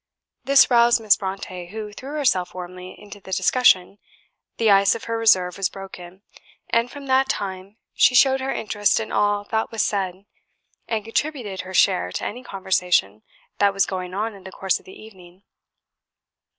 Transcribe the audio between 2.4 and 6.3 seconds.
warmly into the discussion; the ice of her reserve was broken,